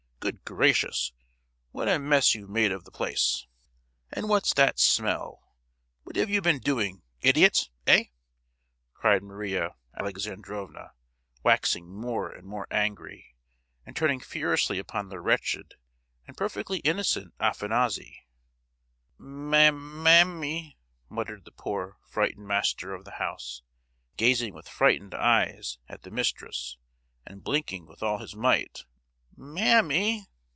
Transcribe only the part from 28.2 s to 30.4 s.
might—"mammy!"